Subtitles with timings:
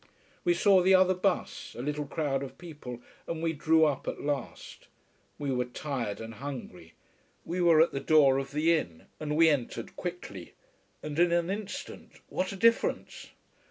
[0.43, 4.19] We saw the other bus a little crowd of people and we drew up at
[4.19, 4.87] last.
[5.37, 6.93] We were tired and hungry.
[7.45, 10.55] We were at the door of the inn, and we entered quickly.
[11.03, 13.29] And in an instant, what a difference!